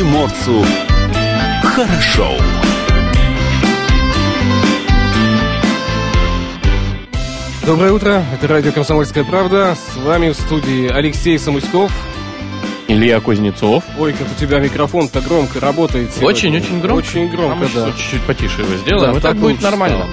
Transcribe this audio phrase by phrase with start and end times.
[0.00, 0.64] Приморцу
[1.62, 2.30] хорошо.
[7.66, 9.76] Доброе утро, это радио «Комсомольская правда».
[9.76, 11.92] С вами в студии Алексей Самуськов.
[12.90, 13.84] Илья Кузнецов.
[13.98, 16.10] Ой, как у тебя микрофон-то громко работает.
[16.20, 16.98] Очень-очень громко.
[16.98, 17.92] Очень громко, да.
[17.92, 20.06] чуть-чуть потише его сделаем, Да, так будет нормально.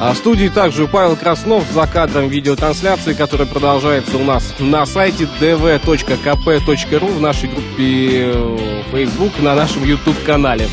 [0.00, 5.28] А в студии также Павел Краснов за кадром видеотрансляции, которая продолжается у нас на сайте
[5.40, 10.68] dv.kp.ru в нашей группе э, Facebook, на нашем YouTube-канале.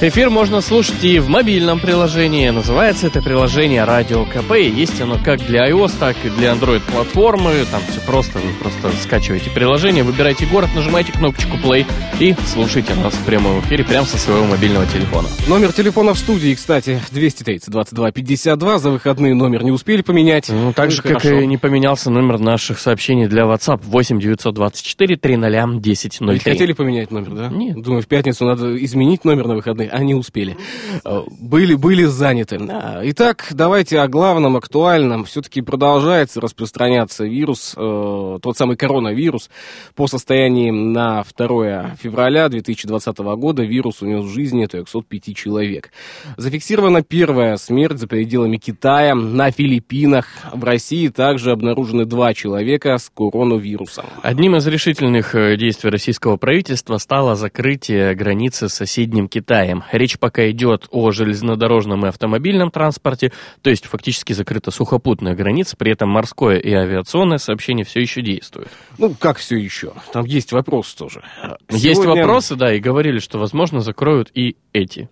[0.00, 2.48] Эфир можно слушать и в мобильном приложении.
[2.50, 4.52] Называется это приложение Радио КП.
[4.56, 7.64] И Есть оно как для iOS, так и для Android платформы.
[7.70, 8.38] Там все просто.
[8.38, 11.86] Вы просто скачиваете приложение, выбираете город, нажимаете кнопочку play
[12.20, 15.28] и слушайте нас в прямом эфире прямо со своего мобильного телефона.
[15.48, 18.78] Номер телефона в студии, кстати, 230 22 52.
[18.78, 20.48] За выходные номер не успели поменять.
[20.48, 21.40] Ну, так же, как хорошо.
[21.40, 26.38] и не поменялся номер наших сообщений для WhatsApp 8 924 300 Не 1003.
[26.38, 27.48] хотели поменять номер, да?
[27.48, 27.80] Нет.
[27.82, 30.56] Думаю, в пятницу надо изменить номер на выходные, а не успели.
[31.04, 32.58] Э, Были, были заняты.
[32.70, 35.24] А, Итак, давайте о главном, актуальном.
[35.24, 39.50] Все-таки продолжается распространяться вирус, э, тот самый коронавирус.
[39.94, 45.90] По состоянии на 2 февраля 2020 года вирус унес жизни 305 человек.
[46.36, 50.26] Зафиксирована первая смерть за пределами Китая, на Филиппинах.
[50.52, 54.06] В России также обнаружены два человека с коронавирусом.
[54.22, 59.82] Одним из решительных э, действий российского правительства стало закрытие границы с соседним Китаем.
[59.90, 65.90] Речь пока идет о железнодорожном и автомобильном транспорте, то есть фактически закрыта сухопутная граница, при
[65.90, 68.68] этом морское и авиационное сообщение все еще действует.
[68.98, 69.92] Ну, как все еще?
[70.12, 71.22] Там есть вопрос тоже.
[71.70, 75.08] Есть Сегодня- вопросы, да, и говорили, что, возможно, закроют и эти.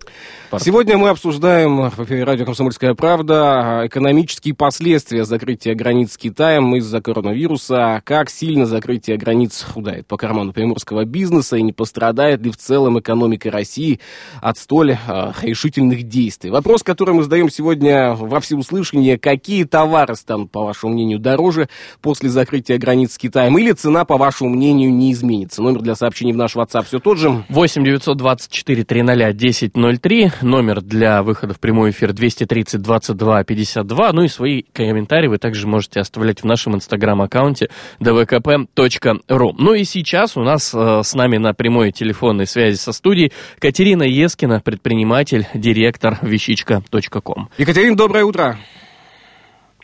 [0.50, 0.64] порты.
[0.64, 7.00] Сегодня мы обсуждаем в эфире радио «Комсомольская правда» экономические последствия закрытия границ с Китаем из-за
[7.00, 12.56] коронавируса, как сильно закрытие границ ударит по карману приморского бизнеса и не пострадает ли в
[12.56, 14.00] целом экономика России
[14.40, 16.50] от столь э, решительных действий.
[16.50, 21.68] Вопрос, который мы задаем сегодня во всеуслышание, какие товары станут, по вашему мнению, дороже
[22.00, 25.51] после закрытия границ с Китаем, или цена, по вашему мнению, не изменится?
[25.60, 27.44] Номер для сообщений в наш WhatsApp все тот же.
[27.48, 34.28] 8 924 300 1003, номер для выхода в прямой эфир 230 22 52, ну и
[34.28, 37.70] свои комментарии вы также можете оставлять в нашем инстаграм-аккаунте
[38.00, 39.54] dvkp.ru.
[39.58, 44.04] Ну и сейчас у нас э, с нами на прямой телефонной связи со студией Катерина
[44.04, 47.48] Ескина, предприниматель, директор вещичка.ком.
[47.58, 48.58] Екатерина, доброе утро.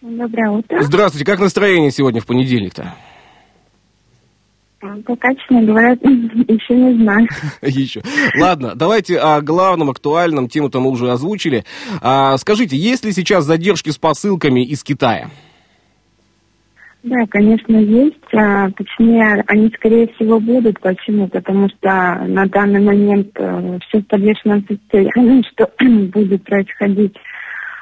[0.01, 0.83] Доброе утро.
[0.83, 2.95] Здравствуйте, как настроение сегодня в понедельник-то?
[4.81, 7.27] Пока, честно говоря, еще не знаю.
[7.63, 8.01] Еще.
[8.39, 11.65] Ладно, давайте о главном, актуальном, тему-то мы уже озвучили.
[12.01, 15.31] А, скажите, есть ли сейчас задержки с посылками из Китая?
[17.03, 18.15] Да, конечно, есть.
[18.33, 20.79] А, точнее, они, скорее всего, будут.
[20.81, 21.27] Почему?
[21.27, 25.71] Потому что на данный момент все в подвешенном состоянии, что
[26.13, 27.17] будет происходить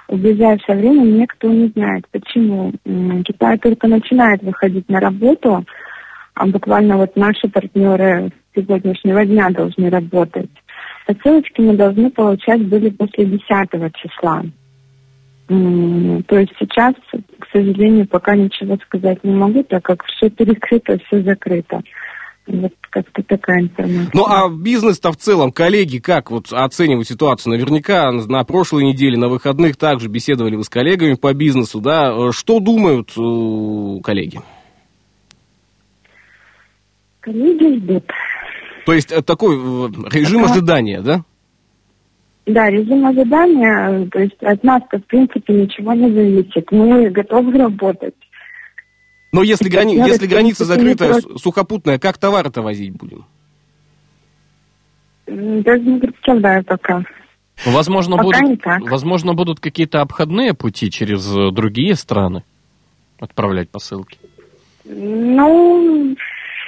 [0.09, 2.07] в ближайшее время, никто не знает.
[2.11, 2.73] Почему?
[3.25, 5.65] Китай только начинает выходить на работу,
[6.37, 10.51] а буквально вот наши партнеры сегодняшнего дня должны работать.
[11.07, 13.41] Посылочки мы должны получать были после 10
[13.97, 14.43] числа.
[15.49, 16.95] То есть сейчас,
[17.39, 21.81] к сожалению, пока ничего сказать не могу, так как все перекрыто, все закрыто.
[22.47, 24.11] Вот как-то такая информация.
[24.13, 27.53] Ну, а бизнес-то в целом, коллеги, как вот оценивают ситуацию?
[27.55, 32.13] Наверняка на прошлой неделе, на выходных также беседовали вы с коллегами по бизнесу, да?
[32.13, 34.41] Э, Что думают э, коллеги?
[37.27, 38.05] Коллеги ждут.
[38.87, 40.53] То есть э, такой э, режим Ага.
[40.53, 41.25] ожидания, да?
[42.47, 46.71] Да, режим ожидания, э, то есть от нас-то, в принципе, ничего не зависит.
[46.71, 48.15] Мы готовы работать.
[49.33, 51.39] Но если, грани- если граница против.
[51.39, 53.25] с- сухопутная, как товары-то возить будем?
[55.27, 57.03] Даже не представляю пока.
[57.65, 62.45] Возможно, Пока будут, возможно, будут какие-то обходные пути через другие страны
[63.19, 64.19] отправлять посылки.
[64.85, 66.15] Ну,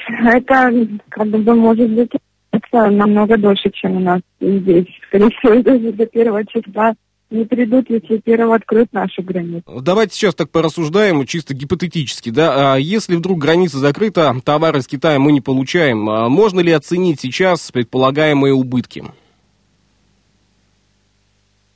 [0.09, 0.73] это
[1.09, 2.11] как бы может быть
[2.51, 4.87] это намного дольше, чем у нас здесь.
[5.09, 6.95] Скорее всего, даже до первого числа
[7.31, 9.63] не придут, если первого откроют нашу границу.
[9.83, 15.19] Давайте сейчас так порассуждаем, чисто гипотетически, да, а если вдруг граница закрыта, товары из Китая
[15.19, 19.05] мы не получаем, а можно ли оценить сейчас предполагаемые убытки?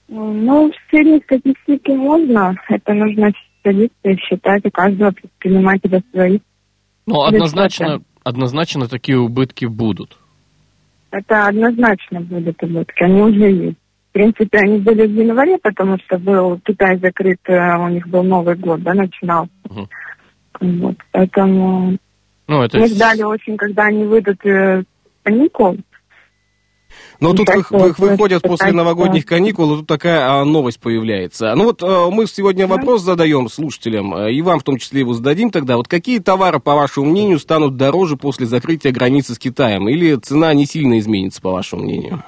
[0.09, 2.55] Ну, в средней статистике можно.
[2.69, 3.33] Это нужно
[3.63, 6.39] садиться и считать у каждого предпринимателя свои.
[7.07, 10.17] Ну, однозначно, однозначно такие убытки будут.
[11.11, 13.03] Это однозначно будут убытки.
[13.03, 13.77] Они уже есть.
[14.11, 18.23] В принципе, они были в январе, потому что был Китай закрыт, э, у них был
[18.23, 19.49] Новый год, да, начинал.
[19.65, 19.89] Мгм.
[20.61, 21.97] Вот, поэтому
[22.47, 24.85] Ну, это мы ждали очень, когда они выйдут э,
[25.23, 25.79] каникул.
[27.23, 31.55] Но тут вы, вы, выходят после новогодних каникул, и тут такая а, новость появляется.
[31.55, 35.15] Ну вот а, мы сегодня вопрос задаем слушателям, а, и вам в том числе его
[35.15, 35.77] зададим тогда.
[35.77, 39.89] Вот какие товары, по вашему мнению, станут дороже после закрытия границы с Китаем?
[39.89, 42.25] Или цена не сильно изменится, по вашему мнению?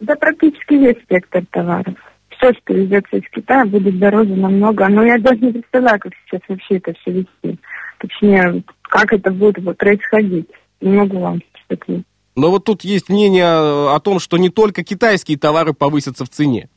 [0.00, 1.94] Да практически весь спектр товаров.
[2.36, 4.86] Все, что везется из Китая, будет дороже намного.
[4.88, 7.58] Но я даже не представляю, как сейчас вообще это все вести.
[8.00, 10.50] Точнее, как это будет происходить.
[10.82, 12.04] Не могу вам сказать.
[12.40, 16.70] Но вот тут есть мнение о том, что не только китайские товары повысятся в цене.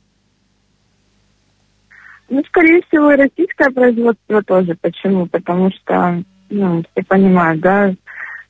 [2.28, 4.76] Ну, скорее всего, и российское производство тоже.
[4.78, 5.24] Почему?
[5.24, 7.94] Потому что, ну, все понимают, да,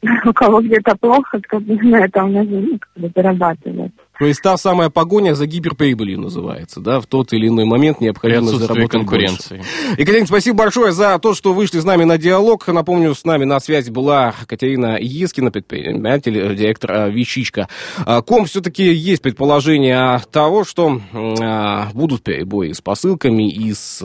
[0.24, 3.92] у кого где-то плохо, на этом можно как бы зарабатывать.
[4.18, 8.46] То есть та самая погоня за гиперприбылью называется, да, в тот или иной момент необходимо
[8.46, 9.56] заработать конкуренции.
[9.56, 9.70] Больше.
[9.98, 12.66] Екатерина, спасибо большое за то, что вышли с нами на диалог.
[12.68, 17.68] Напомню, с нами на связи была Катерина Ескина, предприниматель, директор а, Вещичка.
[17.98, 23.98] А, ком все-таки есть предположение того, что а, будут перебои с посылками и с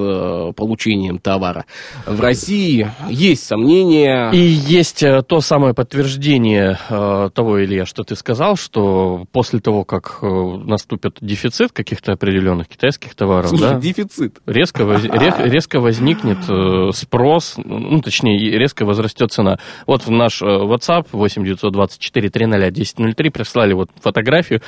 [0.55, 1.65] получением товара.
[2.05, 4.31] В России есть сомнения.
[4.31, 9.83] И есть э, то самое подтверждение э, того, Илья, что ты сказал, что после того,
[9.83, 14.39] как как э, наступит дефицит каких-то определенных китайских товаров, Слушай, да, дефицит.
[14.45, 19.59] Резко, воз, резко возникнет э, спрос, ну, точнее, резко возрастет цена.
[19.85, 24.61] Вот в наш э, WhatsApp 8 924 300 1003 прислали вот фотографию.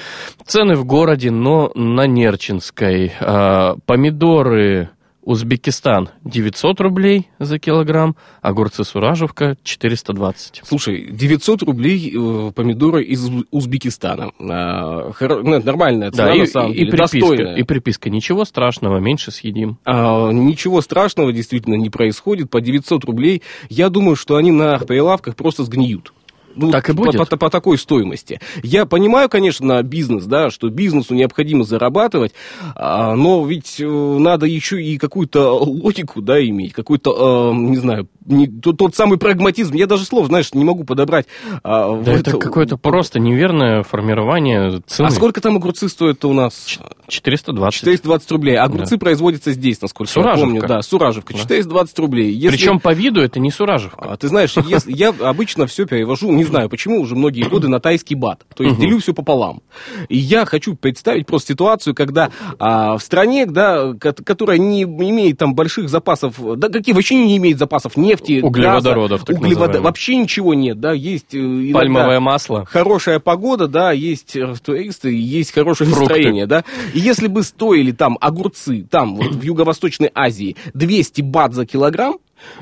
[0.46, 3.12] Цены в городе, но на Нерчинской.
[3.20, 4.90] А, помидоры
[5.24, 10.62] Узбекистан 900 рублей за килограмм, огурцы Суражевка 420.
[10.66, 14.32] Слушай, 900 рублей э, помидоры из Узбекистана.
[14.40, 15.44] А, хор...
[15.44, 17.56] ну, нормальная цена, да, на самом и, деле, и приписка, достойная.
[17.56, 19.78] И приписка, ничего страшного, меньше съедим.
[19.86, 22.50] А, ничего страшного действительно не происходит.
[22.50, 26.14] По 900 рублей, я думаю, что они на прилавках просто сгниют.
[26.56, 27.18] Ну, так и будет.
[27.18, 28.40] По, по, по такой стоимости.
[28.64, 32.34] Я понимаю, конечно, бизнес, да, что бизнесу необходимо зарабатывать,
[32.76, 38.08] а, но ведь э, надо еще и какую-то логику, да, иметь, какой-то, э, не знаю,
[38.26, 39.74] не, тот, тот самый прагматизм.
[39.76, 41.26] Я даже слов, знаешь, не могу подобрать.
[41.64, 45.08] А, да это, это какое-то просто неверное формирование цены.
[45.08, 46.80] А сколько там огурцы стоят у нас?
[47.08, 47.80] 420.
[47.80, 48.58] 420 рублей.
[48.58, 49.00] Огурцы да.
[49.00, 50.40] производятся здесь, насколько Суражевка.
[50.40, 50.68] я помню.
[50.68, 51.34] Да, Суражевка.
[51.34, 52.32] 420 рублей.
[52.32, 52.56] Если...
[52.56, 54.12] Причем по виду это не Суражевка.
[54.12, 54.54] А, ты знаешь,
[54.86, 58.42] я обычно все перевожу, не знаю почему, уже многие годы на тайский бат.
[58.56, 59.62] То есть делю все пополам.
[60.10, 65.54] И я хочу представить просто ситуацию, когда а, в стране, да, которая не имеет там
[65.54, 69.76] больших запасов, да какие вообще не имеет запасов нефти, углеводородов, газа, углевод...
[69.78, 75.90] вообще ничего нет, да, есть э, пальмовое масло, хорошая погода, да, есть туристы, есть хорошее
[75.90, 76.14] Фрукты.
[76.14, 76.64] настроение, да.
[76.94, 82.18] И если бы стоили там огурцы, там вот в Юго-Восточной Азии 200 бат за килограмм,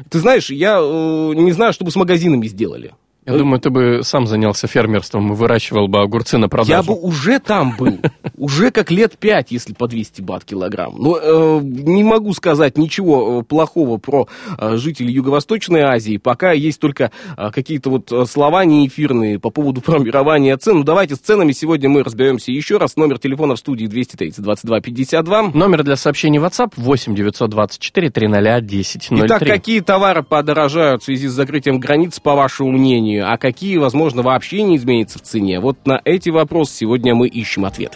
[0.10, 2.94] ты знаешь, я э, не знаю, что бы с магазинами сделали.
[3.30, 6.72] Я думаю, ты бы сам занялся фермерством и выращивал бы огурцы на продажу.
[6.72, 8.00] Я бы уже там был.
[8.38, 10.96] Уже как лет пять, если по 200 бат килограмм.
[10.98, 14.28] Но э, не могу сказать ничего э, плохого про
[14.58, 16.18] э, жителей Юго-Восточной Азии.
[16.18, 20.78] Пока есть только э, какие-то вот э, слова неэфирные по поводу формирования цен.
[20.78, 22.96] Ну, давайте с ценами сегодня мы разберемся еще раз.
[22.96, 25.42] Номер телефона в студии 230 22 52.
[25.54, 29.20] Номер для сообщений WhatsApp 8 924 300 1003.
[29.26, 33.19] Итак, какие товары подорожают в связи с закрытием границ, по вашему мнению?
[33.22, 35.60] А какие, возможно, вообще не изменятся в цене?
[35.60, 37.96] Вот на эти вопросы сегодня мы ищем ответ.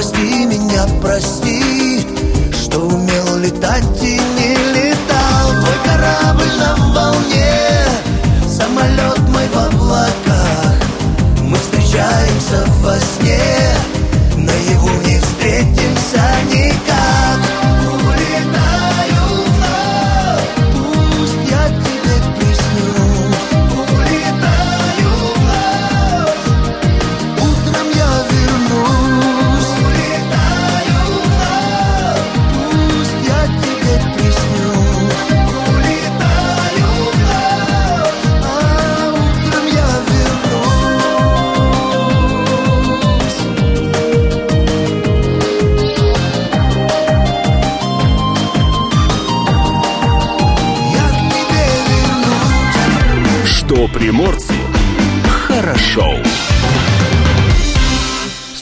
[0.00, 2.06] Прости меня, прости,
[2.54, 5.50] что умел летать и не летал.
[5.50, 7.84] Твой корабль на волне,
[8.48, 10.74] самолет мой в облаках.
[11.42, 13.19] Мы встречаемся во сне,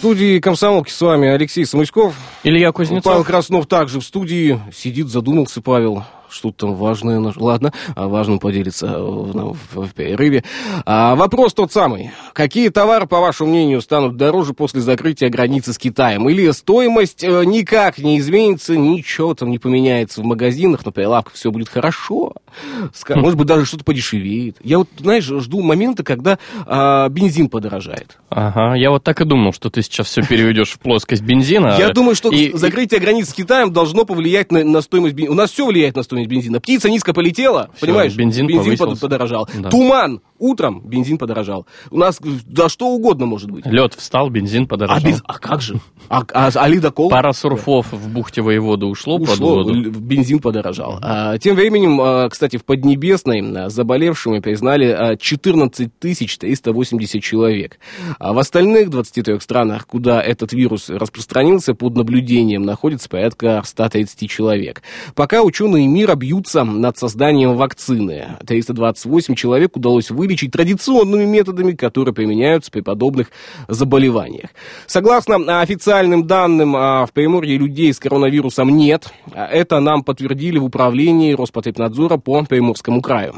[0.09, 2.15] студии комсомолки с вами Алексей Самуськов.
[2.43, 3.27] Илья Павел Кузнецов.
[3.27, 4.59] Краснов также в студии.
[4.75, 6.03] Сидит, задумался Павел.
[6.30, 7.20] Что-то там важное.
[7.20, 10.44] наш- Ладно, а важным поделится э, в, в- в перерыве.
[10.85, 12.11] А, вопрос тот самый.
[12.32, 16.28] Какие товары, по вашему мнению, станут дороже после закрытия границы с Китаем?
[16.28, 21.50] Или стоимость э, никак не изменится, ничего там не поменяется в магазинах, на прилавках все
[21.50, 22.35] будет хорошо?
[23.08, 24.56] Может быть, даже что-то подешевеет.
[24.62, 28.18] Я вот, знаешь, жду момента, когда а, бензин подорожает.
[28.30, 31.76] Ага, я вот так и думал, что ты сейчас все переведешь в плоскость бензина.
[31.78, 35.32] Я думаю, что закрытие границ с Китаем должно повлиять на стоимость бензина.
[35.32, 36.61] У нас все влияет на стоимость бензина.
[36.61, 38.15] Птица низко полетела, Всё, понимаешь?
[38.17, 39.01] бензин под- повысился.
[39.01, 39.49] подорожал.
[39.59, 39.69] Да.
[39.71, 41.66] Туман утром, бензин подорожал.
[41.90, 43.66] У нас да что угодно может быть.
[43.66, 45.11] Лед встал, бензин А, подорожал.
[45.11, 45.80] без- а как же?
[46.09, 47.11] А, а, а ледокол?
[47.11, 49.75] Пара сурфов в бухте воевода ушло, под Ушло, воду.
[49.75, 50.99] л- бензин подорожал.
[51.02, 57.78] А, тем временем, а, кстати, в Поднебесной а, заболевшими признали а, 14 380 человек.
[58.18, 64.83] А в остальных 23 странах, куда этот вирус распространился, под наблюдением находится порядка 130 человек.
[65.14, 68.37] Пока ученые мира бьются над созданием вакцины.
[68.47, 73.30] 328 человек удалось вылечить традиционными методами, которые применяются при подобных
[73.66, 74.50] заболеваниях.
[74.87, 79.11] Согласно а, официальным данным, а, в Приморье людей с коронавирусом нет.
[79.35, 83.35] А Это нам подтвердили в управлении Роспотребнадзора по Приморскому краю.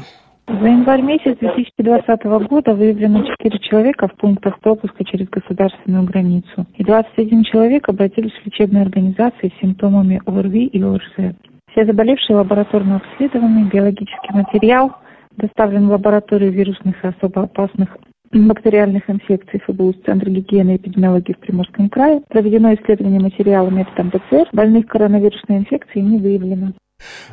[0.47, 6.65] За январь месяц 2020 года выявлено 4 человека в пунктах пропуска через государственную границу.
[6.75, 11.35] И 21 человек обратились в лечебные организации с симптомами ОРВИ и ОРЗ.
[11.71, 14.91] Все заболевшие лабораторно обследованы, биологический материал
[15.37, 17.89] доставлен в лабораторию вирусных и особо опасных
[18.31, 22.21] бактериальных инфекций ФБУ Центра гигиены и эпидемиологии в Приморском крае.
[22.29, 24.47] Проведено исследование материала методом ПЦР.
[24.53, 26.73] Больных коронавирусной инфекцией не выявлено.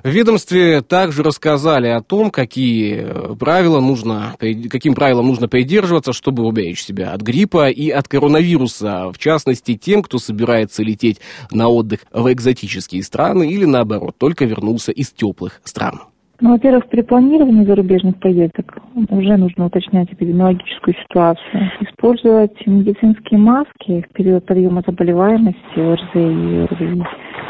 [0.03, 6.83] В ведомстве также рассказали о том, какие правила нужно, каким правилам нужно придерживаться, чтобы уберечь
[6.83, 9.13] себя от гриппа и от коронавируса.
[9.13, 14.91] В частности, тем, кто собирается лететь на отдых в экзотические страны или, наоборот, только вернулся
[14.91, 16.01] из теплых стран.
[16.41, 18.79] Ну, во-первых, при планировании зарубежных поездок
[19.11, 21.71] уже нужно уточнять эпидемиологическую ситуацию.
[21.81, 27.03] Использовать медицинские маски в период подъема заболеваемости ОРЗ и ОРВИ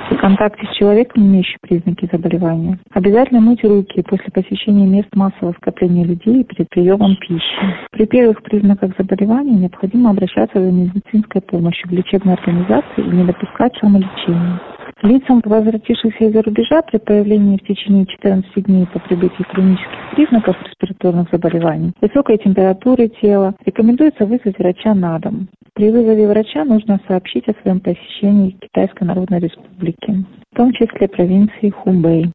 [0.09, 2.79] при контакте с человеком, имеющим признаки заболевания.
[2.95, 7.77] Обязательно мыть руки после посещения мест массового скопления людей перед приемом пищи.
[7.91, 13.77] При первых признаках заболевания необходимо обращаться за медицинской помощью в лечебной организации и не допускать
[13.79, 14.61] самолечения.
[15.03, 21.29] Лицам, возвратившихся из-за рубежа при появлении в течение 14 дней по прибытии клинических признаков респираторных
[21.31, 25.49] заболеваний, высокой температуры тела, рекомендуется вызвать врача на дом.
[25.75, 31.71] При вызове врача нужно сообщить о своем посещении Китайской Народной Республики, в том числе провинции
[31.71, 32.33] Хубэй.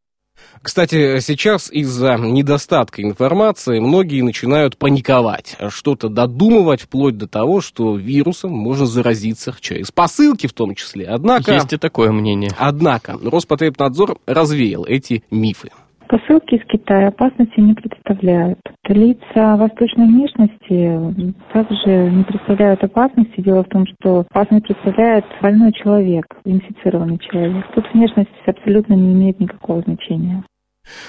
[0.62, 8.52] Кстати, сейчас из-за недостатка информации многие начинают паниковать, что-то додумывать, вплоть до того, что вирусом
[8.52, 11.08] можно заразиться через посылки в том числе.
[11.08, 12.52] Однако, Есть и такое мнение.
[12.58, 15.70] однако Роспотребнадзор развеял эти мифы.
[16.08, 18.60] Посылки из Китая опасности не представляют.
[18.88, 23.42] Лица восточной внешности также не представляют опасности.
[23.42, 27.66] Дело в том, что опасность представляет больной человек, инфицированный человек.
[27.74, 30.44] Тут внешность абсолютно не имеет никакого значения.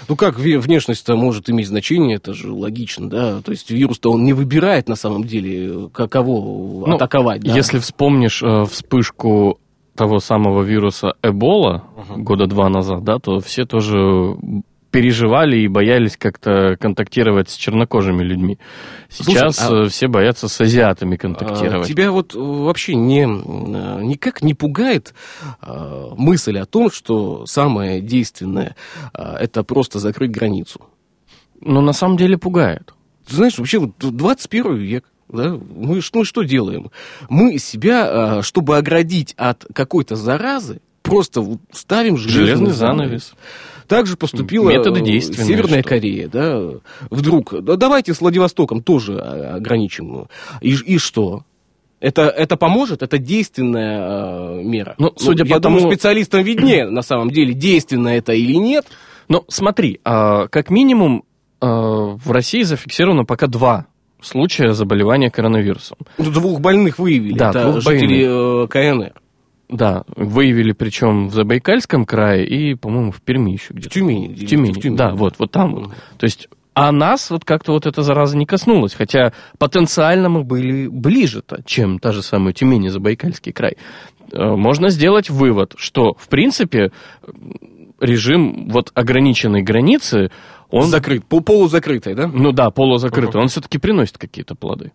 [0.09, 3.43] Ну как внешность-то может иметь значение, это же логично, да?
[3.43, 7.43] То есть вирус-то он не выбирает на самом деле, каково Ну, атаковать.
[7.43, 7.53] да?
[7.53, 9.59] Если вспомнишь э, вспышку
[9.97, 11.85] того самого вируса Эбола
[12.17, 14.37] года два назад, да, то все тоже
[14.95, 18.61] переживали и боялись как-то контактировать с чернокожими людьми.
[19.09, 21.89] Сейчас Слушай, а- э, все боятся с азиатами А, контактировать.
[21.89, 25.13] Тебя вот э, вообще не, э, никак не пугает
[26.17, 28.77] мысль о том, что самое действенное
[29.13, 30.81] это просто закрыть границу?
[31.61, 32.95] Но на самом деле пугает.
[33.27, 36.93] Ты знаешь, вообще вот 21 век, да, мы, мы что делаем?
[37.29, 43.31] Мы себя, чтобы оградить от какой-то заразы, просто ставим железный, Железный занавес.
[43.31, 43.39] Так
[44.07, 45.88] же поступила Методы э, Северная что?
[45.88, 46.71] Корея, да,
[47.11, 50.26] вдруг, да давайте с Владивостоком тоже э, ограничим.
[50.61, 51.45] И, и что?
[52.00, 53.03] Это, это поможет?
[53.03, 54.95] Это действенная э, мера?
[54.99, 58.87] Ну, судя я по думаю, тому- специалистам виднее, на самом деле, действенно это или нет.
[59.29, 61.25] Ну, смотри, а, как минимум
[61.61, 63.87] а, в России зафиксировано пока два
[64.21, 65.99] случая заболевания коронавирусом.
[66.19, 67.38] Ну, Двух больных выявили.
[67.38, 69.12] Да, это двух жители э, КНР.
[69.76, 73.90] Да, выявили причем в Забайкальском крае и, по-моему, в Перми еще В где-то.
[73.95, 74.28] Тюмени.
[74.35, 74.97] В Тюмени, В Тюмени.
[74.97, 75.90] да, вот, вот там вот.
[76.16, 80.87] То есть, а нас вот как-то вот эта зараза не коснулась, хотя потенциально мы были
[80.87, 83.76] ближе-то, чем та же самая Тюмень и Забайкальский край.
[84.33, 86.93] Э, Можно сделать вывод, что, в принципе,
[88.00, 90.31] режим вот ограниченной границы,
[90.71, 92.26] он, Закрыт, пол- полузакрытый, да?
[92.26, 94.93] ну да, полузакрытый, он все-таки приносит какие-то плоды.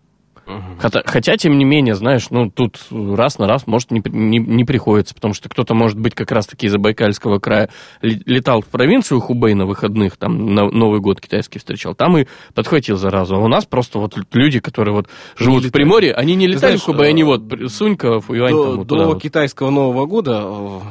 [0.78, 4.64] Хотя, хотя, тем не менее, знаешь, ну, тут раз на раз, может, не, не, не
[4.64, 7.68] приходится, потому что кто-то, может быть, как раз-таки из Забайкальского края
[8.00, 12.96] летал в провинцию Хубэй на выходных, там, на Новый год китайский встречал, там и подхватил
[12.96, 13.36] заразу.
[13.36, 15.70] А у нас просто вот люди, которые вот живут в.
[15.70, 18.76] Приморье, они не летали знаешь, в Хубэй, они э, вот при- Сунька, Фуюань, До, там,
[18.78, 19.22] вот до вот.
[19.22, 20.42] китайского Нового года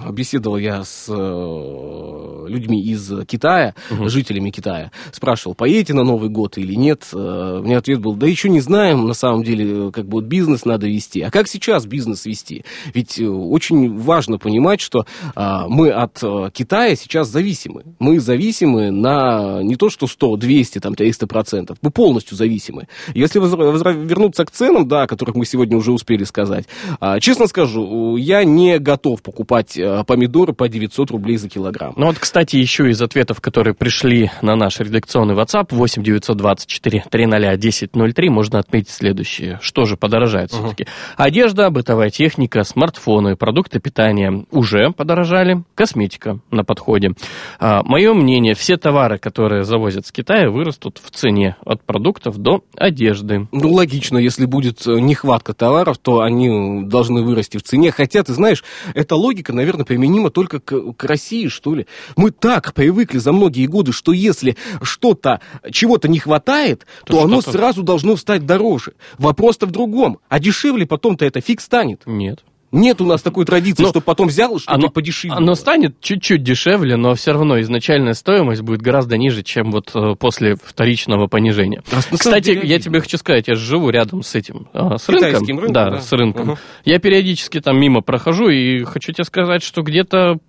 [0.08, 4.92] э, беседовал я с э, людьми из Китая, жителями Китая.
[5.12, 7.08] Спрашивал, поедете на Новый год или нет.
[7.14, 10.66] Меня ответ был, да еще не знаем, на самом деле, э, как бы вот бизнес
[10.66, 11.22] надо вести.
[11.22, 12.64] А как сейчас бизнес вести?
[12.94, 17.84] Ведь э, очень важно понимать, что а, мы от э, Китая сейчас зависимы.
[18.00, 21.78] Мы зависимы на не то что 100, 200, там, 300 процентов.
[21.82, 22.88] Мы полностью зависимы.
[23.14, 26.66] Если возра- возра- вернуться к ценам, да, о которых мы сегодня уже успели сказать,
[27.00, 31.94] а, честно скажу, я не готов покупать помидоры по 900 рублей за килограмм.
[31.98, 37.52] Ну вот, кстати, еще из ответов, которые пришли на наш редакционный WhatsApp 8 924 300
[37.52, 39.39] 1003, можно отметить следующее.
[39.62, 40.88] Что же подорожает все-таки?
[41.18, 45.64] Одежда, бытовая техника, смартфоны, продукты питания уже подорожали.
[45.76, 47.14] Косметика на подходе.
[47.60, 52.64] А, мое мнение, все товары, которые завозят с Китая, вырастут в цене от продуктов до
[52.76, 53.48] одежды.
[53.52, 57.92] Ну, логично, если будет э, нехватка товаров, то они должны вырасти в цене.
[57.92, 61.88] Хотя, ты знаешь, эта логика, наверное, применима только к, к России, что ли.
[62.16, 67.42] Мы так привыкли за многие годы, что если что-то, чего-то не хватает, то, То оно
[67.42, 68.94] сразу должно стать дороже.
[69.30, 70.18] Вопрос-то в другом.
[70.28, 72.02] А дешевле потом-то это фиг станет.
[72.08, 72.40] Нет.
[72.72, 75.38] Нет у нас такой традиции, Но что потом взял, что-то Оно, подешевле.
[75.38, 80.16] оно станет чуть-чуть дешевле, но все равно изначальная стоимость будет гораздо ниже, чем вот э,
[80.16, 81.84] после вторичного понижения.
[81.92, 85.60] А Кстати, деле я тебе хочу сказать, я живу рядом с этим, э, с Китайским
[85.60, 85.60] рынком.
[85.60, 86.02] рынком, да, да?
[86.02, 86.48] с рынком.
[86.48, 86.58] Мгм.
[86.86, 90.40] Я периодически там мимо прохожу и хочу тебе сказать, что где-то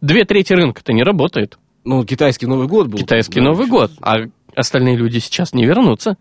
[0.00, 1.58] две трети рынка-то не работает.
[1.84, 2.98] Ну, китайский Новый год был.
[2.98, 4.18] Китайский Да, Новый год, а
[4.54, 6.16] остальные люди сейчас не вернутся.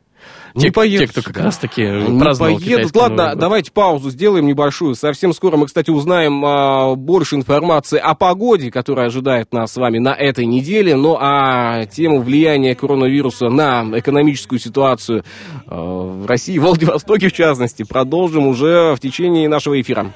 [0.55, 1.45] Не те, поедут те, кто как сюда.
[1.45, 2.95] раз-таки Не поедут.
[2.95, 3.39] Ладно, Новый год.
[3.39, 4.95] давайте паузу сделаем небольшую.
[4.95, 9.99] Совсем скоро мы, кстати, узнаем а, больше информации о погоде, которая ожидает нас с вами
[9.99, 10.95] на этой неделе.
[10.95, 15.23] Ну а тему влияния коронавируса на экономическую ситуацию
[15.67, 20.13] а, в России, в Владивостоке в частности, продолжим уже в течение нашего эфира.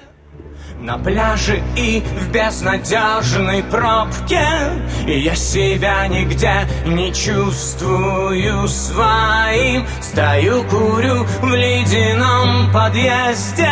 [0.84, 4.46] На пляже и в безнадежной пробке.
[5.08, 9.86] Я себя нигде не чувствую своим.
[10.02, 13.72] Стою, курю в ледяном подъезде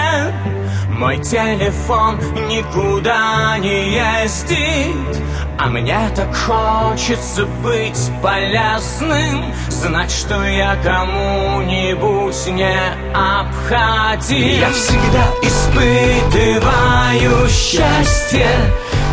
[1.01, 5.19] Мой телефон никуда не ездит
[5.57, 9.51] А мне так хочется быть полезным.
[9.67, 12.77] Знать, что я кому-нибудь не
[13.15, 18.45] обходим Я всегда испытываю счастье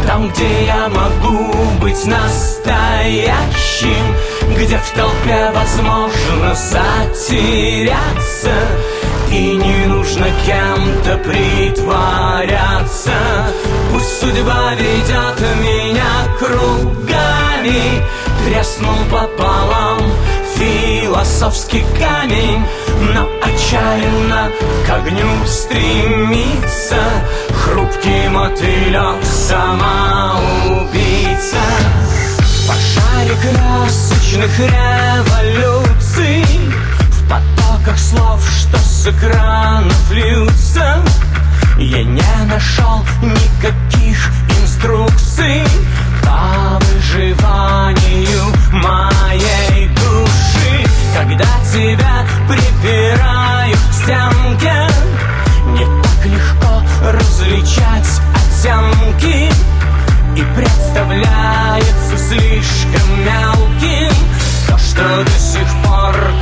[0.07, 3.35] Там, где я могу быть настоящим
[4.59, 8.53] Где в толпе возможно затеряться
[9.31, 13.13] И не нужно кем-то притворяться.
[13.93, 18.03] Пусть судьба ведет меня кругами
[18.45, 20.01] Треснул пополам
[20.57, 22.65] философский камень
[23.13, 24.51] Но отчаянно
[24.87, 26.97] к огню стремится.
[27.63, 29.63] Хрупкий мотылек самоубийца
[32.39, 36.45] В пожаре красочных революций
[37.11, 38.41] В потоках слов,
[38.99, 41.01] с экранов льются.
[41.79, 44.19] Я не нашел никаких
[44.61, 45.63] инструкций
[46.25, 50.85] По выживанию моей души.
[51.17, 54.89] Когда тебя припирают к стенке
[55.69, 59.49] Не так легко различать оттенки.
[60.35, 64.13] И представляется слишком мелким
[64.67, 66.38] То, что до сих пор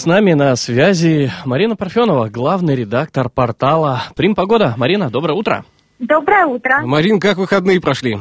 [0.00, 4.72] с нами на связи Марина Парфенова, главный редактор портала Прим Погода.
[4.78, 5.66] Марина, доброе утро.
[5.98, 6.80] Доброе утро.
[6.86, 8.18] Марин, как выходные прошли?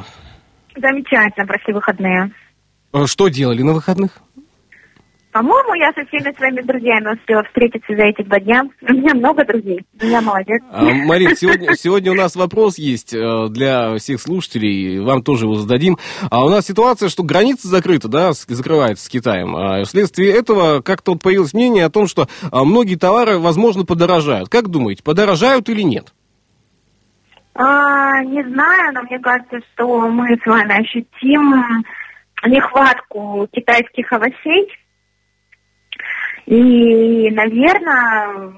[0.75, 2.33] Замечательно прошли выходные.
[2.91, 4.17] Э, Что делали на выходных?
[5.31, 8.63] По-моему, я со всеми своими друзьями успела встретиться за эти два дня.
[8.81, 9.85] У меня много друзей.
[10.01, 10.61] Я молодец.
[10.71, 15.55] А, Марин, сегодня, сегодня у нас вопрос есть э, для всех слушателей, вам тоже его
[15.55, 15.97] зададим.
[16.31, 19.55] А у нас ситуация, что граница закрыта, да, закрывается с Китаем.
[19.55, 24.49] А вследствие этого как-то вот появилось мнение о том, что а, многие товары, возможно, подорожают.
[24.49, 26.11] Как думаете, подорожают или нет?
[27.53, 31.83] А, не знаю, но мне кажется, что мы с вами ощутим
[32.47, 34.69] нехватку китайских овощей.
[36.49, 38.53] И, наверное,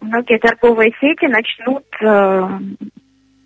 [0.00, 2.48] многие торговые сети начнут э,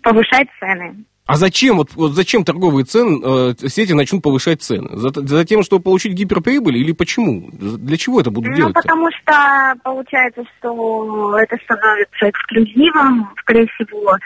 [0.01, 1.03] повышать цены.
[1.25, 4.87] А зачем, вот, вот зачем торговые цены, э, сети начнут повышать цены?
[4.93, 7.49] За, за тем, чтобы получить гиперприбыль или почему?
[7.51, 8.73] Для чего это будут Ну, делать?
[8.73, 14.17] потому что получается, что это становится эксклюзивом, скорее всего, э,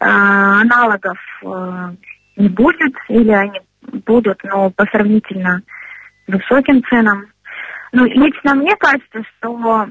[0.00, 1.94] аналогов э,
[2.36, 3.60] не будет, или они
[4.04, 5.62] будут, но по сравнительно
[6.26, 7.26] высоким ценам.
[7.92, 9.86] Ну, лично мне кажется, что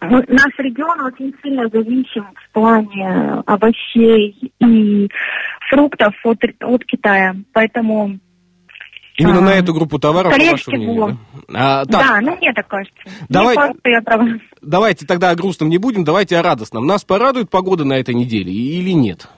[0.00, 5.08] наш регион очень сильно зависим в плане овощей и
[5.70, 7.34] фруктов от, от Китая.
[7.52, 8.18] Поэтому
[9.16, 11.80] Именно а, на эту группу товаров, по вашему мнению, да?
[11.80, 12.96] А, так, Да, ну мне так кажется.
[13.28, 16.84] Давай- Мне кажется, давайте тогда о грустном не будем, давайте о радостном.
[16.84, 19.28] Нас порадует погода на этой неделе или нет?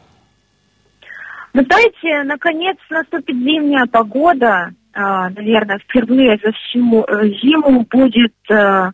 [1.53, 4.73] Вы знаете, наконец наступит зимняя погода.
[4.99, 8.91] А, наверное, впервые за всю э, зиму будет э,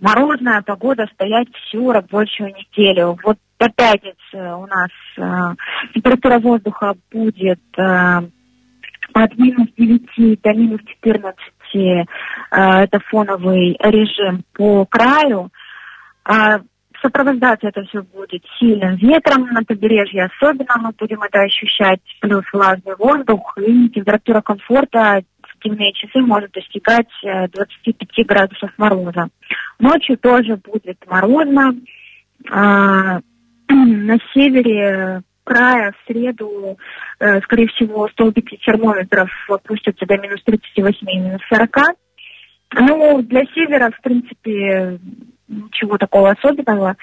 [0.00, 3.18] морозная погода стоять всю рабочую неделю.
[3.22, 4.88] Вот до пятницы у нас
[5.18, 5.54] э,
[5.94, 11.38] температура воздуха будет от минус 9 до минус 14.
[11.74, 12.04] э,
[12.50, 15.50] это фоновый режим по краю.
[17.02, 22.96] Сопровождаться это все будет сильным ветром на побережье, особенно мы будем это ощущать, плюс влажный
[22.96, 29.28] воздух и температура комфорта в дневные часы может достигать э, 25 градусов мороза.
[29.78, 31.74] Ночью тоже будет морозно.
[32.50, 33.20] А,
[33.68, 36.78] на севере края в среду,
[37.20, 41.76] э, скорее всего, столбики термометров опустятся до минус 38 и минус 40.
[42.74, 44.98] Ну, для севера, в принципе,
[45.48, 46.96] ничего такого особенного.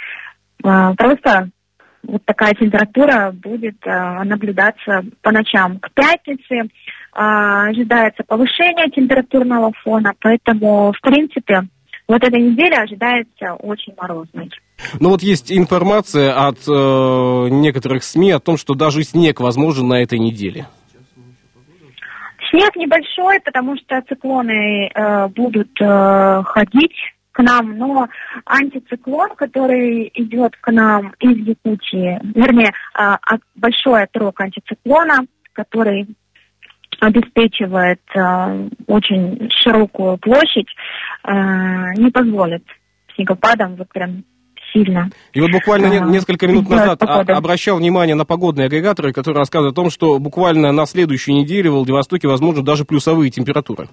[0.63, 1.49] А, Просто
[2.03, 5.79] вот такая температура будет а, наблюдаться по ночам.
[5.79, 6.69] К пятнице
[7.13, 11.67] а, ожидается повышение температурного фона, поэтому, в принципе,
[12.07, 14.51] вот эта неделя ожидается очень морозной.
[14.99, 20.03] Ну вот есть информация от э, некоторых СМИ о том, что даже снег возможен на
[20.03, 20.67] этой неделе.
[22.51, 26.95] Снег небольшой, потому что циклоны э, будут э, ходить
[27.35, 28.07] к нам, но
[28.45, 36.07] антициклон, который идет к нам из Якутии, вернее, от- большой отрок антициклона, который
[37.01, 40.69] обеспечивает э, очень широкую площадь,
[41.27, 41.31] э,
[41.97, 42.63] не позволит
[43.15, 44.23] снегопадам вот прям
[44.71, 45.09] сильно.
[45.33, 47.35] И вот буквально А, несколько минут назад а- погода.
[47.35, 51.73] обращал внимание на погодные агрегаторы, которые рассказывают о том, что буквально на следующей неделе в
[51.73, 53.89] Владивостоке возможно даже плюсовые температуры.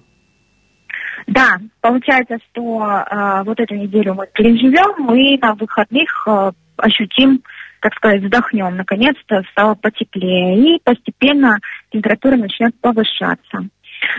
[1.27, 7.43] Да, получается, что э, вот эту неделю мы переживем, и на выходных э, ощутим,
[7.81, 8.75] так сказать, вздохнем.
[8.75, 11.59] Наконец-то стало потеплее, и постепенно
[11.91, 13.67] температура начнет повышаться.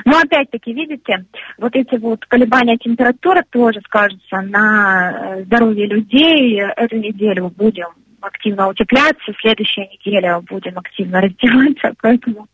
[0.05, 1.27] Но опять-таки, видите,
[1.59, 6.61] вот эти вот колебания температуры тоже скажутся на э, здоровье людей.
[6.77, 7.88] Эту неделю будем
[8.21, 12.47] активно утепляться, следующая неделя будем активно раздеваться, поэтому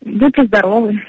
[0.00, 1.00] будьте здоровы.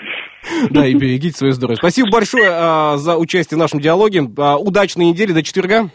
[0.69, 1.77] Да, и берегите свое здоровье.
[1.77, 4.29] Спасибо большое а, за участие в нашем диалоге.
[4.37, 5.89] А, удачной недели, до четверга.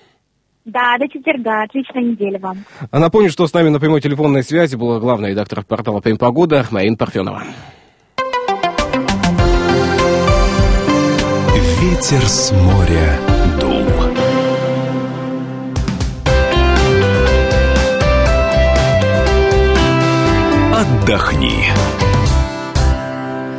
[0.65, 1.63] Да, до четверга.
[1.63, 2.65] Отличной недели вам.
[2.91, 6.67] А Напомню, что с нами на прямой телефонной связи была главный редактор портала «Прям погода»
[6.71, 7.43] Марина Парфенова.
[11.81, 13.19] Ветер с моря
[13.61, 13.85] дул.
[20.75, 21.67] Отдохни.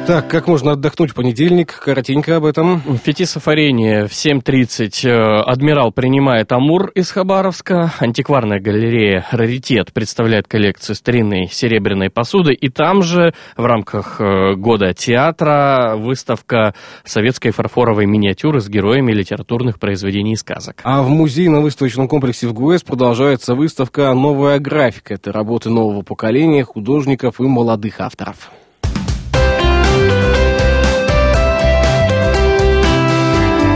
[0.08, 1.80] Так, как можно отдохнуть в понедельник?
[1.84, 2.78] Коротенько об этом.
[2.82, 7.92] В пяти Сафарине в 7.30 э, адмирал принимает Амур из Хабаровска.
[7.98, 12.54] Антикварная галерея «Раритет» представляет коллекцию старинной серебряной посуды.
[12.54, 19.80] И там же в рамках э, года театра выставка советской фарфоровой миниатюры с героями литературных
[19.80, 20.82] произведений и сказок.
[20.84, 25.16] А в музейно-выставочном комплексе в ГУЭС продолжается выставка «Новая графика».
[25.16, 28.52] Это работы нового поколения художников и молодых авторов.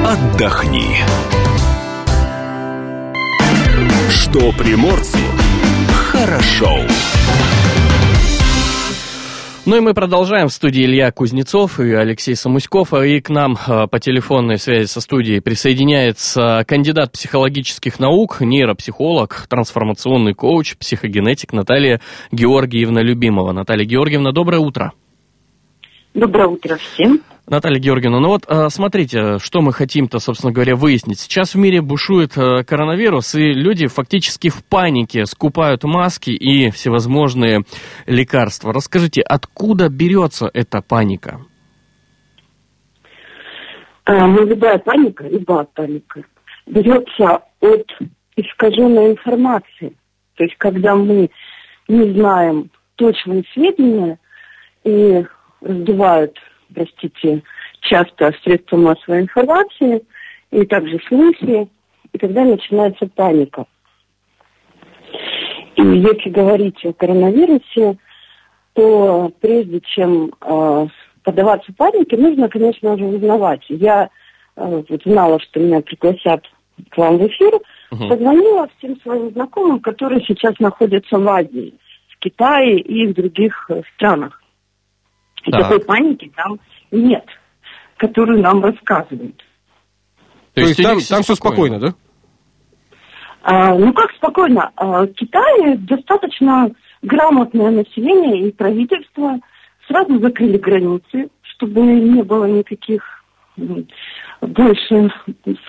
[0.10, 0.96] Отдохни.
[4.10, 5.20] Что приморцу
[5.88, 6.80] хорошо.
[9.68, 10.48] Ну и мы продолжаем.
[10.48, 12.92] В студии Илья Кузнецов и Алексей Самуськов.
[12.96, 20.34] И к нам э, по телефонной связи со студией присоединяется кандидат психологических наук, нейропсихолог, трансформационный
[20.34, 23.52] коуч, психогенетик Наталья Георгиевна Любимова.
[23.52, 24.92] Наталья Георгиевна, доброе утро.
[26.14, 27.22] Доброе утро всем.
[27.48, 31.20] Наталья Георгиевна, ну вот э, смотрите, что мы хотим-то, собственно говоря, выяснить.
[31.20, 37.62] Сейчас в мире бушует э, коронавирус, и люди фактически в панике скупают маски и всевозможные
[38.06, 38.72] лекарства.
[38.74, 41.42] Расскажите, откуда берется эта паника?
[44.06, 46.24] А, ну, любая паника, любая паника
[46.66, 47.88] берется от
[48.36, 49.96] искаженной информации.
[50.36, 51.30] То есть, когда мы
[51.88, 54.20] не знаем точные сведения
[54.84, 55.26] и
[55.62, 56.38] раздувают,
[56.74, 57.44] простите,
[57.82, 60.04] часто средства массовой информации
[60.52, 61.68] и также слухи,
[62.12, 63.66] и тогда начинается паника.
[65.76, 67.98] И если говорить о коронавирусе,
[68.74, 70.88] то прежде чем э,
[71.24, 73.64] поддаваться панике, нужно, конечно же, узнавать.
[73.70, 74.10] Я
[74.56, 76.46] э, вот знала, что меня пригласят
[76.90, 77.54] к вам в эфир,
[77.92, 78.08] Мгм.
[78.08, 81.74] позвонила всем своим знакомым, которые сейчас находятся в Азии,
[82.10, 84.42] в Китае и в других э, странах.
[85.46, 85.62] И Так.
[85.64, 86.60] такой паники там
[86.92, 87.26] нет,
[87.98, 89.42] которую нам рассказывают.
[90.54, 91.94] То, есть у там, там все спокойно, да?
[93.42, 94.72] А, ну как спокойно?
[94.76, 96.72] А, в Китае достаточно
[97.02, 99.40] грамотное население и правительство
[99.88, 103.04] сразу закрыли границы, чтобы не было никаких
[104.42, 105.12] больше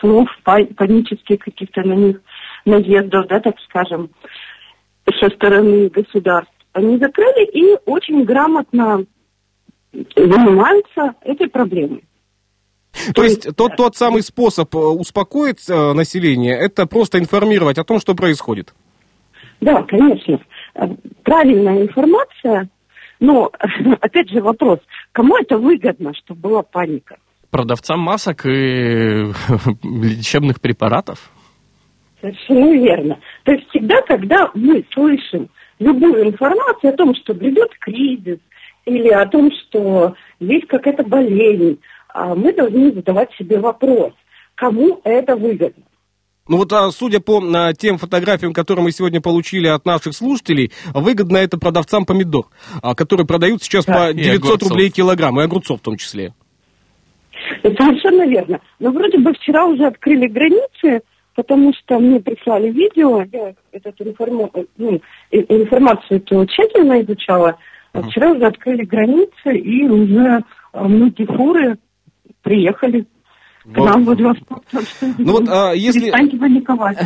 [0.01, 2.21] слов па- панических каких-то на них
[2.65, 4.11] наездов, да, так скажем,
[5.21, 6.53] со стороны государств.
[6.73, 9.05] Они закрыли и очень грамотно
[9.93, 12.05] занимаются этой проблемой.
[13.15, 18.01] То есть тот, тот самый способ э, успокоить э, население, это просто информировать о том,
[18.01, 18.75] что происходит.
[19.61, 20.41] Да, конечно.
[20.75, 20.89] Э,
[21.23, 22.69] Правильная информация,
[23.21, 23.51] но
[24.01, 24.81] опять же вопрос,
[25.13, 27.17] кому это выгодно, чтобы была паника?
[27.51, 28.49] Продавцам масок и
[29.83, 31.31] лечебных препаратов?
[32.21, 33.19] Совершенно верно.
[33.45, 35.49] То есть всегда, когда мы слышим
[35.79, 38.39] любую информацию о том, что грядет кризис,
[38.97, 41.79] или о том, что есть какая-то болезнь,
[42.13, 44.13] а, мы должны задавать себе вопрос,
[44.55, 45.85] кому это выгодно.
[46.49, 50.73] Ну вот, а, судя по а, тем фотографиям, которые мы сегодня получили от наших слушателей,
[50.93, 52.47] выгодно это продавцам помидор,
[52.97, 53.93] которые продают сейчас Да.
[53.95, 54.69] по И 900 огурцов.
[54.71, 56.35] рублей килограмм, и огурцов в том числе.
[57.63, 58.61] Совершенно верно.
[58.79, 61.03] Но вроде бы вчера уже открыли границы,
[61.35, 65.01] потому что мне прислали видео, я эту информа- ну,
[65.31, 67.57] информацию тщательно изучала.
[67.93, 71.79] А Вчера уже открыли границы, и уже а, многие фуры
[72.43, 73.07] приехали
[73.65, 75.15] Вам буду воспользоваться.
[75.19, 76.11] Ну вот, а, если-.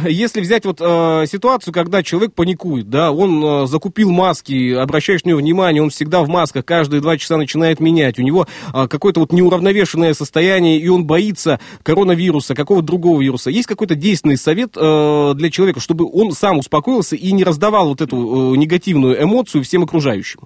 [0.08, 5.30] Если взять вот э, ситуацию, когда человек паникует, да, он э, закупил маски, обращаешь на
[5.30, 9.20] него внимание, он всегда в масках, каждые два часа начинает менять, у него э, какое-то
[9.20, 13.50] вот неуравновешенное состояние, и он боится коронавируса, какого-то другого вируса.
[13.50, 18.00] Есть какой-то действенный совет э, для человека, чтобы он сам успокоился и не раздавал вот
[18.00, 20.40] эту э, негативную эмоцию всем окружающим?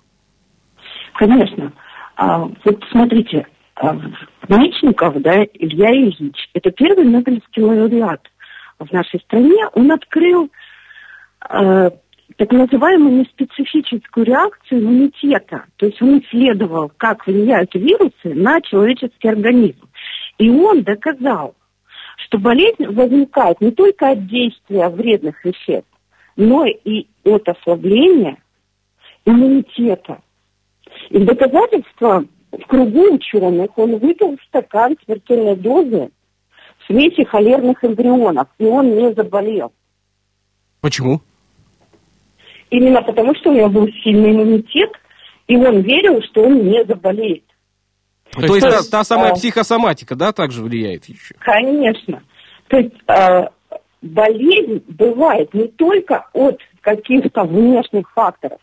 [1.19, 1.73] Конечно.
[2.15, 3.93] А, вот смотрите, а,
[4.49, 8.21] Мечников, да, Илья Ильич, это первый Нобелевский лауреат
[8.79, 9.67] в нашей стране.
[9.75, 10.49] Он открыл
[11.51, 11.91] э,
[12.37, 15.65] так называемую неспецифическую реакцию иммунитета.
[15.77, 19.89] То есть он исследовал, как влияют вирусы на человеческий организм.
[20.39, 21.57] И он доказал,
[22.27, 25.91] что болезнь возникает не только от действия вредных веществ,
[26.37, 28.37] но и от ослабления
[29.25, 30.23] иммунитета.
[31.11, 36.11] И в доказательство в кругу ученых он выпил стакан смертельной дозы
[36.87, 39.73] смеси холерных эмбрионов, и он не заболел.
[40.81, 41.21] Почему?
[42.71, 44.91] Именно потому, что у него был сильный иммунитет,
[45.47, 47.45] и он верил, что он не заболеет.
[48.33, 51.35] То, есть та, та самая а, психосоматика, да, также влияет еще?
[51.39, 52.23] Конечно.
[52.69, 53.49] То есть э,
[54.03, 58.61] болезнь бывает не только от каких-то внешних факторов,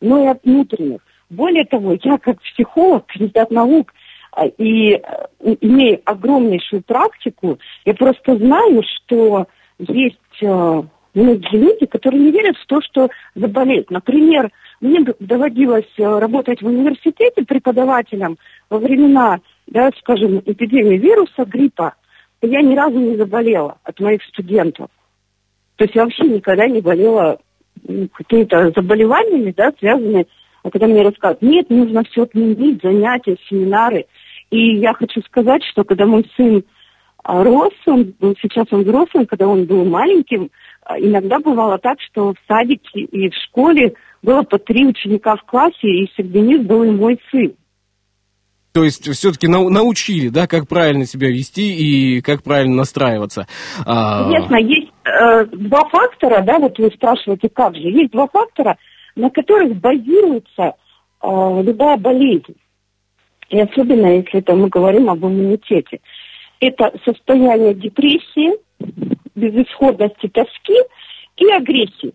[0.00, 1.00] но и от внутренних.
[1.28, 3.92] Более того, я как психолог, кандидат наук,
[4.58, 5.00] и э,
[5.60, 9.46] имея огромнейшую практику, я просто знаю, что
[9.78, 10.82] есть э,
[11.14, 13.90] многие люди, которые не верят в то, что заболеют.
[13.90, 18.36] Например, мне доводилось э, работать в университете преподавателем
[18.68, 21.94] во времена, да, скажем, эпидемии вируса, гриппа.
[22.42, 24.88] Я ни разу не заболела от моих студентов.
[25.76, 27.38] То есть я вообще никогда не болела
[28.12, 30.26] какими-то заболеваниями, да, связанными,
[30.66, 34.06] а когда мне рассказывают, нет, нужно все отменить, занятия, семинары.
[34.50, 36.64] И я хочу сказать, что когда мой сын
[37.22, 40.50] а, рос, он сейчас он взрослый, когда он был маленьким,
[40.84, 45.44] а, иногда бывало так, что в садике и в школе было по три ученика в
[45.44, 47.54] классе, и среди них был и мой сын.
[48.72, 53.46] То есть все-таки научили, да, как правильно себя вести и как правильно настраиваться.
[53.86, 57.82] А, Конечно, есть э, два фактора, да, вот вы спрашиваете, как же.
[57.82, 58.76] Есть два фактора,
[59.16, 60.74] на которых базируется
[61.22, 62.56] э, любая болезнь.
[63.48, 66.00] И особенно, если это мы говорим об иммунитете.
[66.60, 68.52] Это состояние депрессии,
[69.34, 70.76] безысходности, тоски
[71.36, 72.14] и агрессии.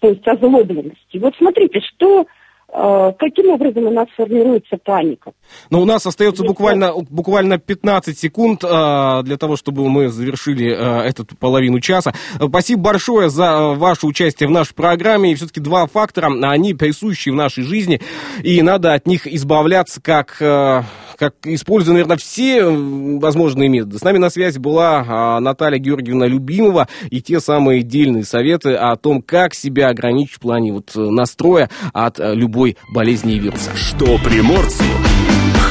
[0.00, 1.18] То есть озлобленности.
[1.18, 2.26] Вот смотрите, что,
[2.68, 5.32] каким образом у нас формируется паника.
[5.70, 11.02] Но у нас остается буквально, буквально 15 секунд а, для того, чтобы мы завершили а,
[11.02, 12.12] эту половину часа.
[12.34, 15.32] Спасибо большое за ваше участие в нашей программе.
[15.32, 18.00] И все-таки два фактора, они присущи в нашей жизни,
[18.42, 23.98] и надо от них избавляться, как, как используя, наверное, все возможные методы.
[23.98, 29.22] С нами на связи была Наталья Георгиевна Любимова и те самые дельные советы о том,
[29.22, 33.76] как себя ограничить в плане вот, э, настроя от э, любой болезни и вируса.
[33.76, 34.84] Что приморцу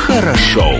[0.05, 0.75] хорошо.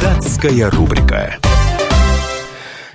[0.00, 1.38] Датская рубрика.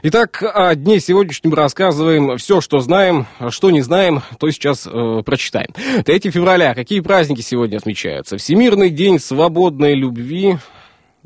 [0.04, 5.22] Итак, о дне сегодняшнем рассказываем все, что знаем, а что не знаем, то сейчас э,
[5.26, 5.74] прочитаем.
[6.06, 6.74] 3 февраля.
[6.74, 8.38] Какие праздники сегодня отмечаются?
[8.38, 10.60] Всемирный день свободной любви.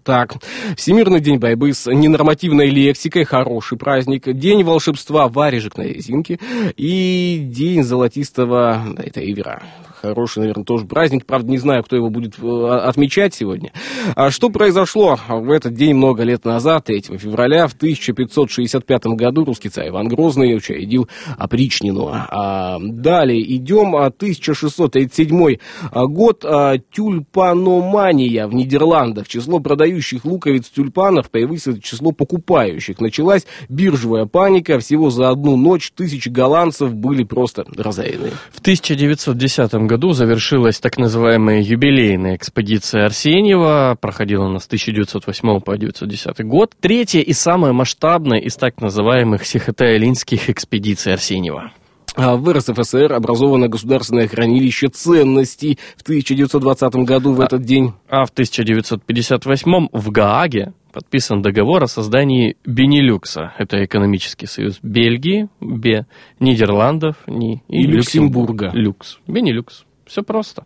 [0.02, 0.36] Так,
[0.76, 4.32] Всемирный день борьбы с ненормативной лексикой, хороший праздник.
[4.34, 6.40] День волшебства варежек на резинке.
[6.76, 8.84] И день золотистого...
[8.98, 9.62] Да, это Ивера.
[10.04, 11.26] Хороший, наверное, тоже праздник.
[11.26, 13.72] Правда, не знаю, кто его будет э, отмечать сегодня.
[14.18, 19.70] А что произошло в этот день много лет назад, 3 февраля, в 1565 году русский
[19.70, 22.10] царь Иван Грозный учредил опричнину.
[22.12, 25.58] А далее идем, а, 1637
[25.94, 29.30] год, а, тюльпаномания в Нидерландах.
[29.30, 33.00] Число продающих луковиц тюльпанов превысило число покупающих.
[33.00, 34.80] Началась биржевая паника.
[34.80, 38.32] Всего за одну ночь тысячи голландцев были просто разорены.
[38.52, 43.98] В 1910 году завершилась так называемая юбилейная экспедиция Арсеньева.
[44.02, 46.72] Проходила она с 1908 по 1910 год.
[46.80, 51.72] Третья и самая масштабная из так называемых сихотэ-алинских экспедиций Арсеньева.
[52.16, 57.94] А В РСФСР образовано государственное хранилище ценностей в 1920 году в А- этот день.
[58.08, 63.54] А в 1958 в Гааге подписан договор о создании Бенилюкса.
[63.58, 66.06] Это экономический союз Бельгии, Б,
[66.40, 68.70] Нидерландов Ни, И Люксембурга.
[68.74, 69.18] Люкс.
[69.26, 69.86] Бенилюкс.
[70.06, 70.66] Все просто.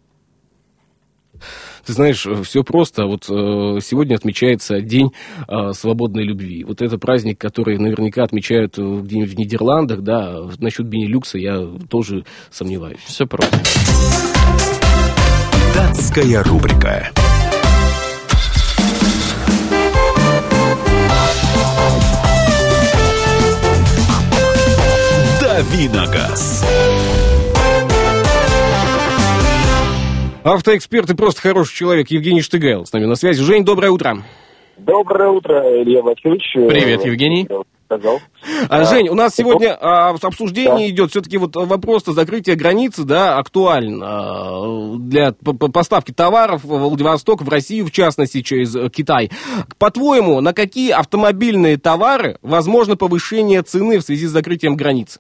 [1.86, 3.06] Ты знаешь, э, все просто.
[3.06, 5.12] Вот э, сегодня отмечается День
[5.48, 6.64] э, свободной любви.
[6.64, 10.50] Вот это праздник, который наверняка отмечают э, где-нибудь в Нидерландах, да.
[10.60, 13.00] Насчет Бенилюкса я тоже сомневаюсь.
[13.06, 13.58] Все просто.
[15.74, 17.12] Датская рубрика.
[25.40, 26.66] Давиногаз.
[30.54, 33.44] Автоэксперт и просто хороший человек Евгений Штыгайл с нами на связи.
[33.44, 34.24] Жень, доброе утро.
[34.78, 36.52] Доброе утро, Илья Васильевич.
[36.54, 37.48] Привет, Евгений.
[37.86, 38.20] Сказал.
[38.70, 40.90] А, А, Жень, у нас ну, сегодня а, обсуждение Да.
[40.90, 41.12] идет.
[41.12, 47.42] Все-таки вот вопрос закрытия границы, да, актуален а, для п- п- поставки товаров в Владивосток,
[47.42, 49.32] в Россию, в частности, через э, Китай.
[49.80, 55.20] По-твоему, на какие автомобильные товары возможно повышение цены в связи с закрытием границ?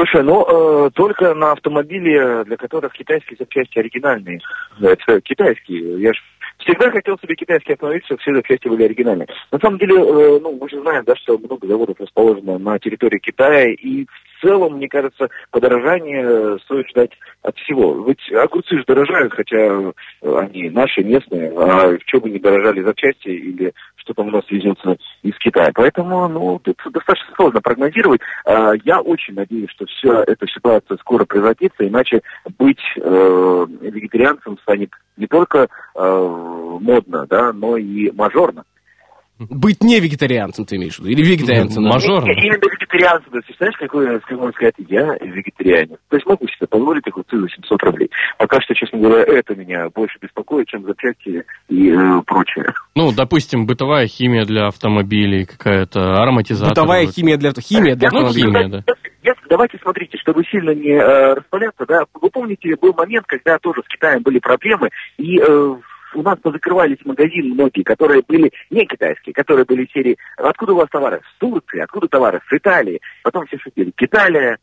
[0.00, 0.46] Слушай, ну
[0.86, 4.40] э, только на автомобили, для которых китайские запчасти оригинальные.
[4.80, 6.00] Это китайские.
[6.00, 6.16] Я ж
[6.56, 9.28] всегда хотел себе китайский автомобиль, чтобы все запчасти были оригинальные.
[9.52, 13.18] На самом деле, э, ну, мы же знаем, да, что много заводов расположено на территории
[13.18, 14.06] Китая, и
[14.40, 17.10] целом, мне кажется, подорожание э, стоит ждать
[17.42, 18.04] от всего.
[18.06, 22.82] Ведь огурцы же дорожают, хотя э, они наши, местные, а в чем бы не дорожали
[22.82, 25.70] запчасти или что там у нас везется из Китая.
[25.74, 28.20] Поэтому, ну, тут достаточно сложно прогнозировать.
[28.44, 32.22] А, Я очень надеюсь, что вся эта ситуация скоро превратится, иначе
[32.58, 38.64] быть э, вегетарианцем станет не только э, модно, да, но и мажорно.
[39.48, 41.10] Быть не вегетарианцем, ты имеешь в виду?
[41.10, 41.82] Или вегетарианцем?
[41.82, 45.98] И- Именно вегетарианцем, то есть, знаешь, какой, как можно сказать, я вегетарианец.
[46.08, 48.10] То есть могу себе позволить огурцы за 700 рублей.
[48.38, 52.66] Пока что, честно говоря, это меня больше беспокоит, чем запчасти и э, прочее.
[52.94, 56.70] Ну, допустим, бытовая химия для автомобилей, какая-то ароматизатор.
[56.72, 57.14] Бытовая Вот.
[57.14, 58.46] химия для, химия для Ну, автомобиля.
[58.46, 58.94] химия, да.
[59.22, 63.82] Если- давайте смотрите, чтобы сильно не э, распаляться, да, вы помните, был момент, когда тоже
[63.84, 64.88] с Китаем были проблемы,
[65.18, 65.74] и э,
[66.14, 70.76] у нас позакрывались магазины многие, которые были не китайские, которые были из серии «Откуда у
[70.76, 72.40] вас товары?» С Турции, откуда товары?
[72.48, 73.00] С Италии.
[73.22, 74.58] Потом все шутили «Киталия».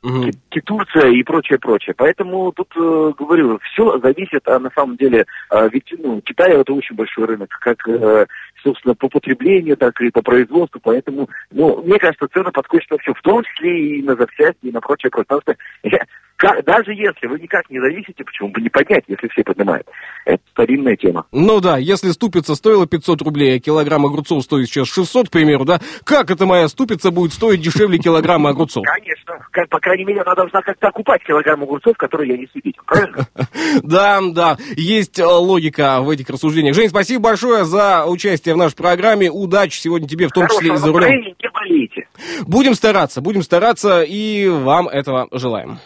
[0.00, 1.92] Ки- Турция и прочее, прочее.
[1.96, 6.72] Поэтому тут, э, говорю, все зависит, а на самом деле, э, ведь ну, Китай это
[6.72, 8.26] очень большой рынок, как, э,
[8.62, 10.80] собственно, по потреблению, так и по производству.
[10.82, 14.80] Поэтому, ну, мне кажется, цены подскочат все, в том числе и на запчасти, и на
[14.80, 15.26] прочее, прочее.
[15.28, 15.98] Потому что э,
[16.36, 19.86] ка- даже если вы никак не зависите, почему бы не поднять, если все поднимают?
[20.24, 21.26] Это старинная тема.
[21.32, 25.64] Ну да, если ступица стоила 500 рублей, а килограмм огурцов стоит сейчас 600, к примеру,
[25.64, 28.84] да, как это моя ступица будет стоить дешевле килограмма огурцов?
[28.84, 29.46] Конечно.
[29.50, 32.84] Как, по крайней мере, она должна как-то окупать килограмм огурцов, которые я не детям.
[32.86, 33.26] Правильно?
[33.82, 36.74] Да, да, есть э, логика в этих рассуждениях.
[36.74, 39.30] Жень, спасибо большое за участие в нашей программе.
[39.30, 41.34] Удачи сегодня тебе, в том числе и за рулем.
[41.68, 42.06] не.
[42.46, 45.78] Будем стараться, будем стараться, и вам этого желаем.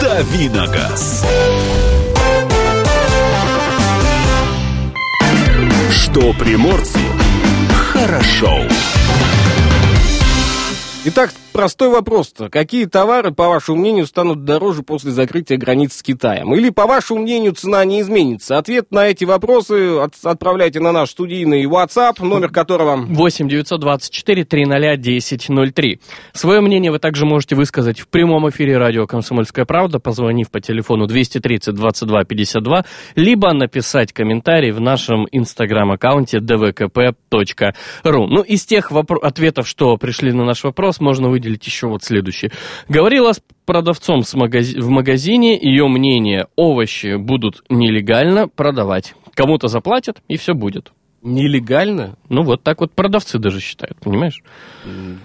[0.00, 1.24] Давиногаз.
[5.90, 7.00] Что приморцу
[7.96, 8.62] хорошо.
[11.04, 12.50] Итак, простой вопрос-то.
[12.50, 16.54] Какие товары, по вашему мнению, станут дороже после закрытия границ с Китаем?
[16.54, 18.58] Или, по вашему мнению, цена не изменится?
[18.58, 22.96] Ответ на эти вопросы от- отправляйте на наш студийный WhatsApp, номер которого...
[22.96, 26.00] 8 924 300 1003.
[26.34, 31.06] Свое мнение вы также можете высказать в прямом эфире радио «Комсомольская правда», позвонив по телефону
[31.06, 32.84] 230 22 52,
[33.14, 38.26] либо написать комментарий в нашем инстаграм-аккаунте dvkp.ru.
[38.26, 42.50] Ну, из тех ответов, что пришли на наш вопрос, можно выделить еще вот следующее.
[42.88, 49.14] Говорила с продавцом с магази- в магазине, ее мнение, овощи будут нелегально продавать.
[49.34, 50.92] Кому-то заплатят, и все будет.
[51.22, 52.16] Нелегально?
[52.28, 54.42] Ну, вот так вот продавцы даже считают, понимаешь?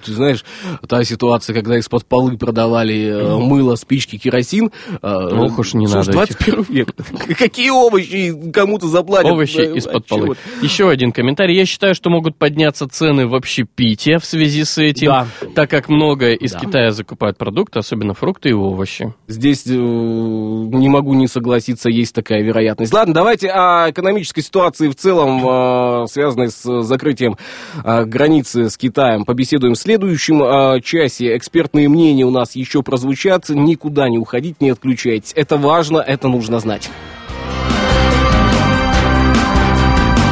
[0.04, 0.44] Ты знаешь,
[0.88, 4.72] та ситуация, когда из-под полы продавали э, мыло, спички, керосин...
[5.02, 6.38] э, Ох уж не слушай, надо этих.
[6.40, 6.96] 21 век.
[7.38, 9.32] Какие овощи кому-то заплатят?
[9.32, 10.36] Овощи Да, из-под полы.
[10.64, 11.56] Еще один комментарий.
[11.56, 15.28] Я считаю, что могут подняться цены в общепите в связи с этим, Да.
[15.54, 16.60] так как много из Да.
[16.60, 19.14] Китая закупают продукты, особенно фрукты и овощи.
[19.28, 22.92] Здесь э, не могу не согласиться, есть такая вероятность.
[22.94, 27.38] Ладно, давайте о экономической ситуации в целом, э, связанной с закрытием
[27.84, 31.36] э, границы с Китаем, побеседуем в следующем э, часе.
[31.38, 33.50] Экспертные мнения у нас еще прозвучат.
[33.50, 35.34] Никуда не уходить, не отключайтесь.
[35.36, 36.90] Это важно, это нужно знать.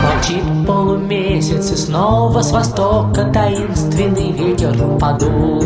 [0.04, 5.64] Молчит полумесяц, и снова с востока таинственный ветер подул.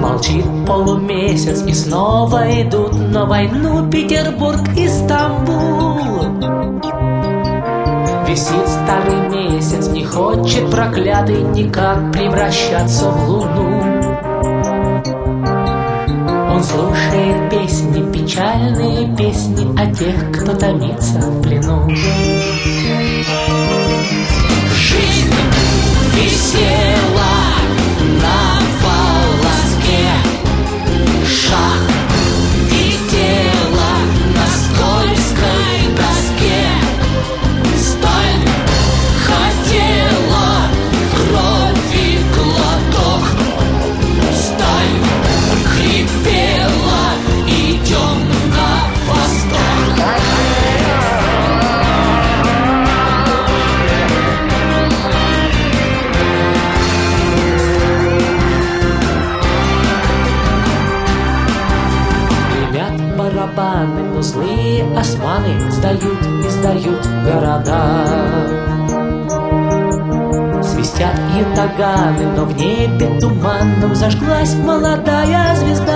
[0.00, 5.95] Молчит полумесяц, и снова идут на войну Петербург и Стамбул.
[8.26, 13.80] Висит старый месяц, не хочет проклятый никак превращаться в луну.
[16.52, 21.88] Он слушает песни, печальные песни о тех, кто томится в плену.
[24.74, 25.34] Жизнь
[26.14, 27.32] висела
[28.22, 28.65] на
[63.56, 67.80] барабаны, но злые османы сдают и сдают города.
[70.62, 75.94] Свистят и таганы, но в небе туманном зажглась молодая звезда.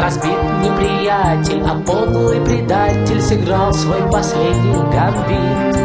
[0.00, 5.76] Разбит неприятель, а подлый предатель сыграл свой последний гамбит.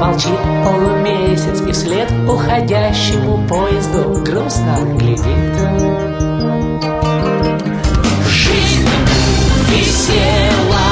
[0.00, 6.11] Молчит полумесяц и вслед уходящему поезду грустно глядит.
[8.62, 8.88] Жизнь
[9.68, 10.88] висела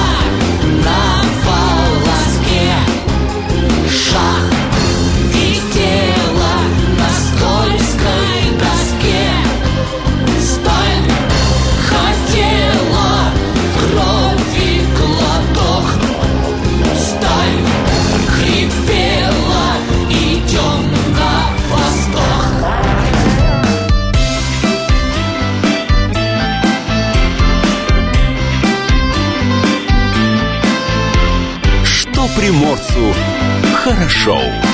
[0.85, 1.60] на волоске,
[32.41, 33.15] приморцу
[33.75, 34.70] хорошо.